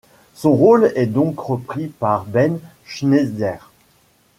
Son 0.33 0.53
rôle 0.55 0.91
est 0.95 1.05
donc 1.05 1.37
repris 1.39 1.85
par 1.85 2.25
Ben 2.25 2.59
Schnetzer. 2.85 3.69